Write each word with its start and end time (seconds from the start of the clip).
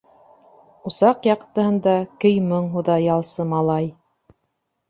Усаҡ 0.89 1.27
яҡтыһында 1.29 1.93
көй-моң 2.25 2.73
һуҙа 2.77 2.97
ялсы 3.05 3.47
малай. 3.55 3.93